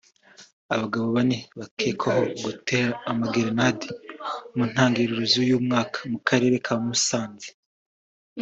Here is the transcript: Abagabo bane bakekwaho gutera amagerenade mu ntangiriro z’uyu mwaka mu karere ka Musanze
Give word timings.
Abagabo 0.73 1.07
bane 1.15 1.37
bakekwaho 1.59 2.23
gutera 2.45 2.89
amagerenade 3.11 3.87
mu 4.55 4.63
ntangiriro 4.71 5.21
z’uyu 5.31 5.57
mwaka 5.65 5.97
mu 6.11 6.19
karere 6.27 6.55
ka 6.65 6.75
Musanze 6.83 7.49